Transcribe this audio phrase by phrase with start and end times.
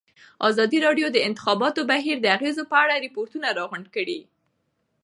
[0.49, 4.19] ازادي راډیو د د انتخاباتو بهیر د اغېزو په اړه ریپوټونه راغونډ کړي.